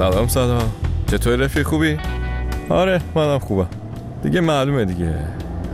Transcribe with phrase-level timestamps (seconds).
[0.00, 0.72] سلام سلام.
[1.10, 1.98] چطور رفیق خوبی؟
[2.68, 3.68] آره منم خوبم.
[4.22, 5.14] دیگه معلومه دیگه.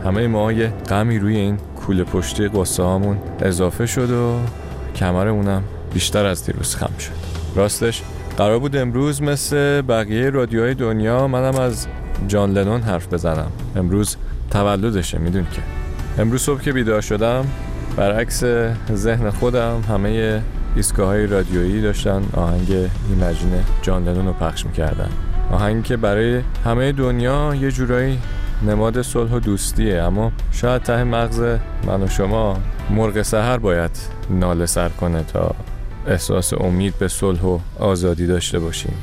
[0.05, 4.39] همه ما یه غمی روی این کوله پشتی قصه هامون اضافه شد و
[4.95, 5.63] کمرمونم
[5.93, 7.11] بیشتر از دیروز خم شد.
[7.55, 8.03] راستش
[8.37, 11.87] قرار بود امروز مثل بقیه رادیوهای دنیا منم از
[12.27, 13.51] جان لنون حرف بزنم.
[13.75, 14.17] امروز
[14.51, 15.61] تولدشه میدون که.
[16.21, 17.45] امروز صبح که بیدار شدم
[17.97, 18.43] برعکس
[18.93, 20.41] ذهن خودم همه
[20.77, 25.09] ایستگاه های رادیویی داشتن آهنگ ایمجین جان رو پخش می‌کردن.
[25.51, 28.19] آهنگی که برای همه دنیا یه جورایی
[28.67, 31.41] نماد صلح و دوستیه اما شاید ته مغز
[31.87, 32.57] من و شما
[32.89, 33.91] مرغ سهر باید
[34.29, 35.55] ناله سر کنه تا
[36.07, 38.93] احساس امید به صلح و آزادی داشته باشیم.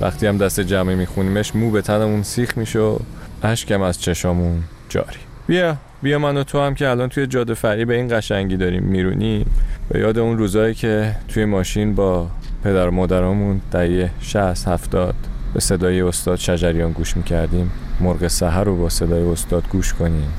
[0.00, 2.98] وقتی هم دست جمعی میخونیمش مو به تنمون سیخ میشه و
[3.42, 5.18] اشکم از چشامون جاری.
[5.46, 5.76] بیا.
[6.02, 9.46] بیا من و تو هم که الان توی جاده فری به این قشنگی داریم میرونیم
[9.88, 12.26] به یاد اون روزایی که توی ماشین با
[12.64, 15.14] پدر و مادرامون دهه 60 70
[15.54, 17.70] به صدای استاد شجریان گوش می‌کردیم.
[18.00, 20.32] مرغ سحر رو با صدای استاد گوش کنیم.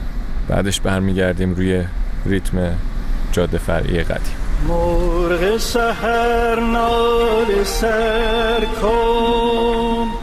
[0.47, 1.83] بعدش برمیگردیم روی
[2.25, 2.75] ریتم
[3.31, 4.35] جاده فرعی قدیم.
[4.67, 10.22] مرغ سحر نال سر کن.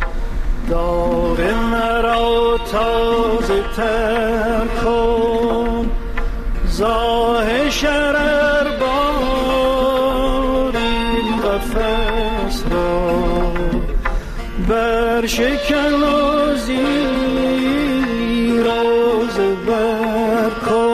[0.70, 1.40] داغ
[1.72, 5.90] مرا تازه تر کن.
[6.66, 13.52] زاه شرر بار این قفص را.
[14.68, 16.86] بر شکن و زیراز
[19.66, 20.89] بر کن.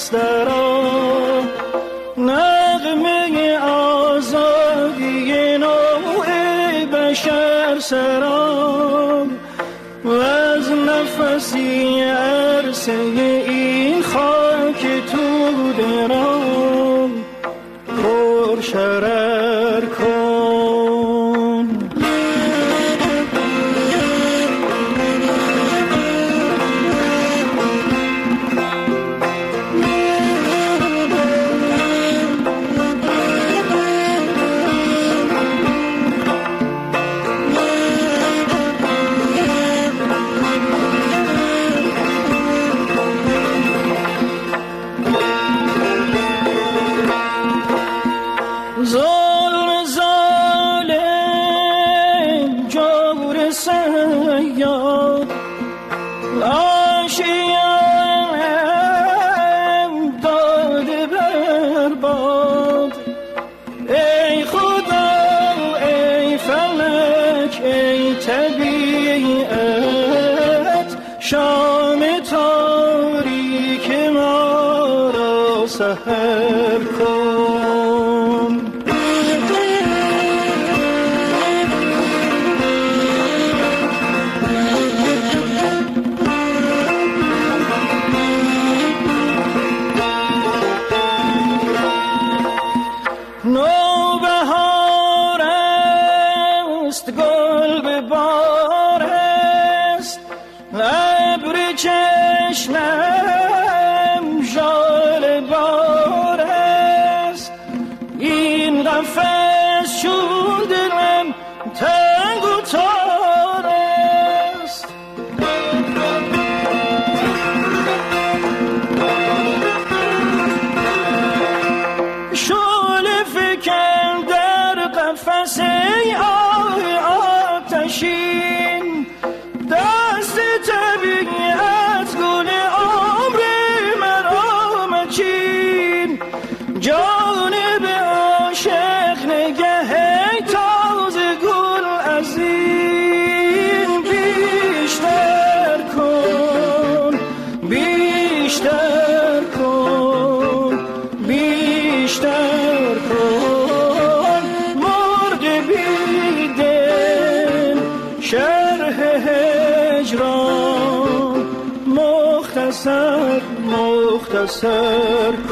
[0.00, 1.42] قفس درا
[2.16, 6.26] نغمه آزادی نوع
[6.92, 9.30] بشر سرام.
[10.04, 17.10] و از نفسی عرصه این خاک تو درام.
[18.02, 19.19] پر شرر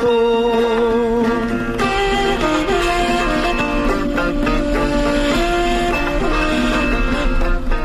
[0.01, 0.49] کن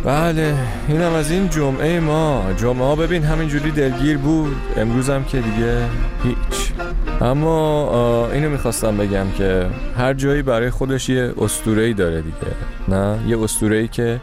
[0.05, 0.55] بله
[0.87, 2.53] اینم از این جمعه ما.
[2.57, 4.55] جمعه ها ببین همینجوری دلگیر بود.
[4.77, 5.77] امروزم که دیگه
[6.23, 6.71] هیچ.
[7.21, 9.65] اما اینو می‌خواستم بگم که
[9.97, 12.37] هر جایی برای خودش یه اسطوره‌ای داره دیگه.
[12.87, 14.21] نه؟ یه اسطوره‌ای که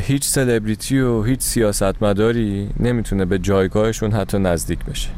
[0.00, 5.08] هیچ سلبریتی و هیچ سیاستمداری نمی‌تونه به جایگاهشون حتی نزدیک بشه.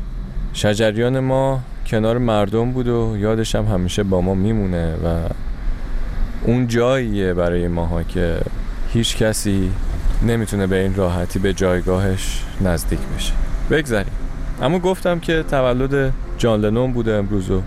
[0.55, 5.29] شجریان ما کنار مردم بود و یادش هم همیشه با ما میمونه و
[6.43, 8.37] اون جاییه برای ماها که
[8.93, 9.71] هیچ کسی
[10.27, 13.33] نمی‌تونه به این راحتی به جایگاهش نزدیک بشه.
[13.71, 14.12] بگذاریم
[14.62, 17.62] اما گفتم که تولد جان لنون بوده امروز و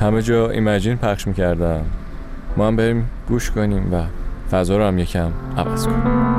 [0.00, 1.80] همه جا ایمجین پخش می‌کردم
[2.56, 4.02] ما هم بریم گوش کنیم و
[4.50, 6.32] فضا رو هم یکم عوض کنیم.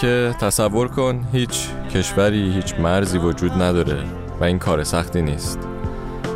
[0.00, 4.04] که تصور کن هیچ کشوری هیچ مرزی وجود نداره
[4.40, 5.58] و این کار سختی نیست.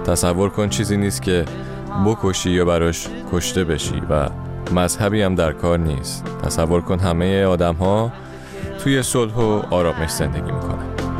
[0.06, 1.44] تصور کن چیزی نیست که
[2.06, 4.28] بکشی یا براش کشته بشی و
[4.72, 6.24] مذهبی هم در کار نیست.
[6.44, 8.12] تصور کن همه آدم ها
[8.78, 11.11] توی صلح و آرامش زندگی می‌کنن.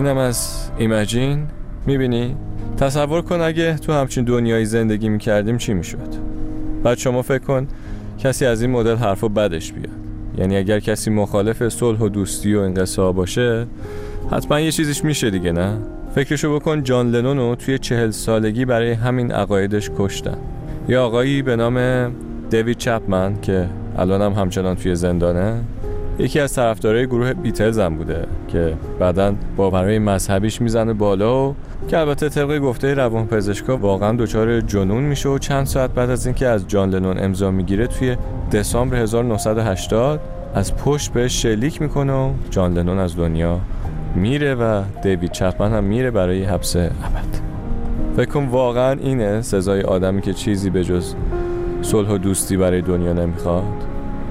[0.00, 1.46] اینم از ایمجین
[1.86, 2.36] می‌بینی؟
[2.76, 6.08] تصور کن اگه تو همچین دنیایی زندگی می‌کردیم چی می‌شد؟
[6.82, 7.66] بعد شما فکر کن
[8.18, 9.88] کسی از این مدل حرفا بدش بیاد.
[10.38, 13.66] یعنی اگر کسی مخالف صلح و دوستی و انقصا باشه
[14.30, 15.76] حتما یه چیزیش میشه دیگه نه؟
[16.14, 20.36] فکرشو بکن جان لنون رو توی چهل سالگی برای همین عقایدش کشتن.
[20.88, 22.10] یه آقایی به نام
[22.50, 23.66] دیوید چپمن که
[23.98, 25.60] الان هم همچنان توی زندانه.
[26.20, 31.54] یکی از طرفدارای گروه بیتلز هم بوده که بعدا باورهای مذهبیش می‌زنه بالا و
[31.88, 36.46] که البته طبق گفته روانپزشکا واقعا دچار جنون میشه و چند ساعت بعد از اینکه
[36.46, 38.16] از جان لنون امضا می‌گیره توی
[38.52, 40.20] دسامبر 1980
[40.54, 43.60] از پشت بهش شلیک می‌کنه و جان لنون از دنیا
[44.14, 46.90] میره و دیوید چپمن هم میره برای حبس ابد.
[48.16, 51.14] فکر واقعا اینه سزای آدمی که چیزی به جز
[51.82, 53.64] صلح و دوستی برای دنیا نمی‌خواد.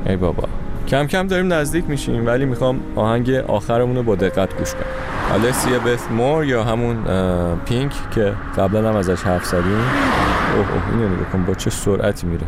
[0.06, 0.59] ای بابا.
[0.88, 4.84] کم کم داریم نزدیک میشیم ولی می‌خوام آهنگ آخرمون رو با دقت گوش کنم.
[5.34, 6.98] آلسیا بث مور یا همون
[7.66, 9.78] پینک که قبلا هم ازش حرف زدیم.
[10.56, 12.48] اوه اوه اینو نگاه با چه سرعتی میره.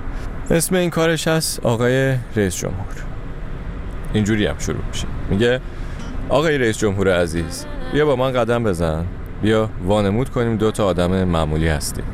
[0.49, 2.95] اسم این کارش هست آقای رئیس جمهور.
[4.13, 5.07] اینجوری هم شروع میشه.
[5.29, 5.61] میگه
[6.29, 9.05] آقای رئیس جمهور عزیز بیا با من قدم بزن.
[9.41, 12.05] بیا وانمود کنیم دو تا آدم معمولی هستیم.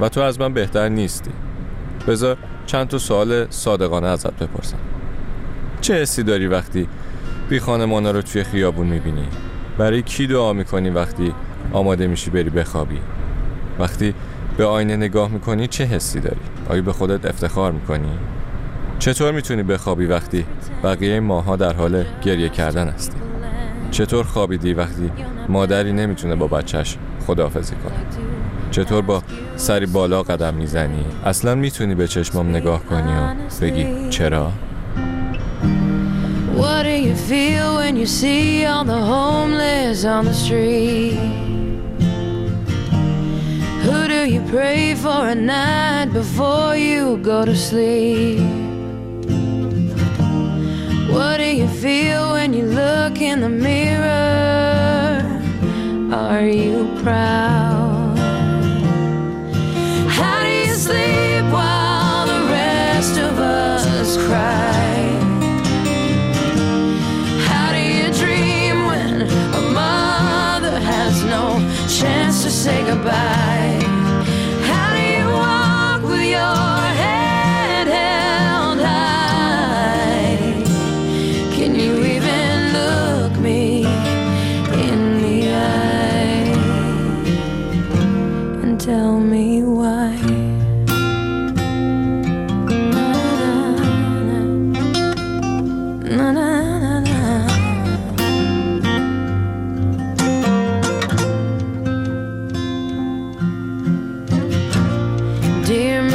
[0.00, 1.30] و تو از من بهتر نیستی.
[2.08, 2.36] بذار
[2.66, 4.76] چند تا سوال صادقانه ازت بپرسم.
[5.90, 6.88] چه حسی داری وقتی
[7.48, 9.28] بی خانمانا رو توی خیابون می‌بینی؟
[9.78, 11.34] برای کی دعا می‌کنی وقتی
[11.72, 12.98] آماده میشی بری بخوابی؟
[13.78, 14.14] وقتی
[14.56, 18.10] به آینه نگاه می‌کنی چه حسی داری؟ آیا به خودت افتخار می‌کنی؟
[18.98, 20.46] چطور می‌تونی بخوابی وقتی
[20.84, 23.16] بقیه ماها در حال گریه کردن هستی؟
[23.90, 25.10] چطور خوابیدی وقتی
[25.48, 28.26] مادری نمی‌تونه با بچهش خداحافظی کنه؟
[28.70, 29.22] چطور با
[29.56, 34.52] سری بالا قدم می‌زنی؟ اصلا می‌تونی به چشمام نگاه کنی و بگی چرا؟
[37.00, 41.16] You feel when you see all the homeless on the street?
[43.84, 48.40] Who do you pray for at night before you go to sleep?
[51.10, 55.24] What do you feel when you look in the mirror?
[56.14, 57.49] Are you proud?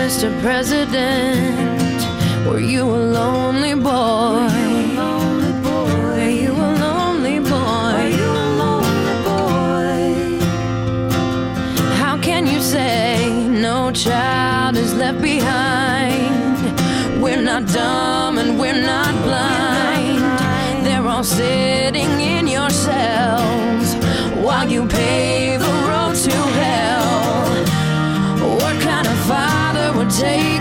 [0.05, 0.29] Mr.
[0.39, 1.97] President,
[2.45, 4.64] were you a lonely boy?
[30.21, 30.54] day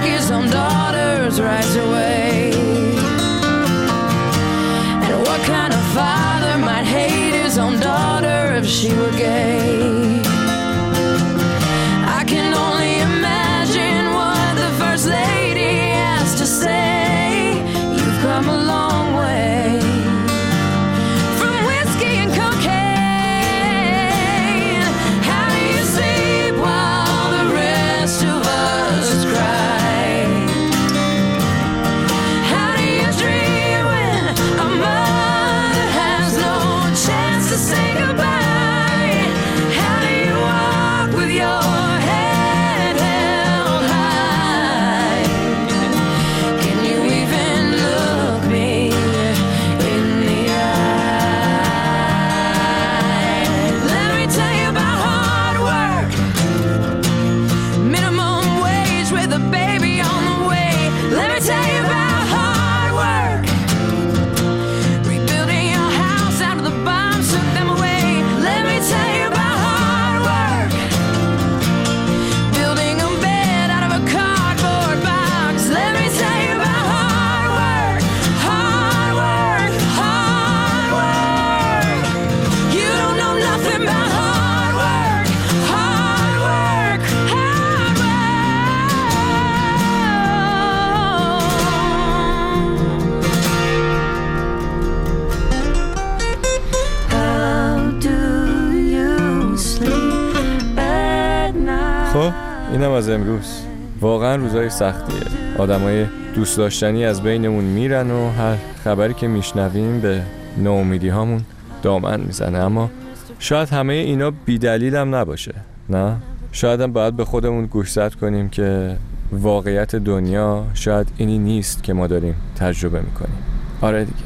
[102.95, 103.61] از امروز.
[104.01, 105.21] واقعا روزای سختیه.
[105.59, 110.23] آدمای دوست داشتنی از بینمون میرن و هر خبری که میشنویم به
[110.57, 111.45] ناامیدی هامون
[111.83, 112.59] دامن می‌زنه.
[112.59, 112.91] اما
[113.39, 115.55] شاید همه اینا بیدلیل هم نباشه
[115.91, 116.17] نه؟
[116.53, 118.97] شاید هم باید به خودمون گوشزد کنیم که
[119.33, 123.39] واقعیت دنیا شاید اینی نیست که ما داریم تجربه می‌کنیم.
[123.81, 124.19] آره دیگه.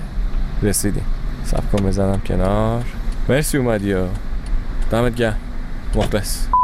[0.62, 1.04] رسیدیم.
[1.44, 2.84] سب کن بزنم کنار.
[3.28, 4.06] مرسی اومدی ها
[4.90, 5.36] دمت گرم.
[5.94, 6.57] مخلص.